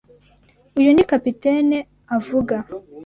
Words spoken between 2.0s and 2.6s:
avuga.